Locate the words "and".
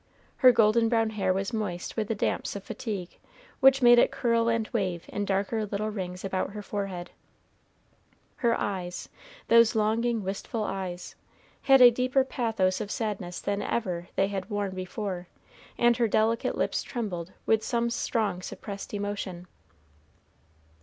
4.49-4.67, 15.77-15.97